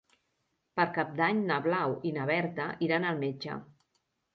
Per 0.79 0.85
Cap 0.95 1.11
d'Any 1.21 1.45
na 1.53 1.59
Blau 1.67 1.95
i 2.13 2.17
na 2.19 2.27
Berta 2.33 2.69
iran 2.91 3.11
al 3.13 3.27
metge. 3.27 3.65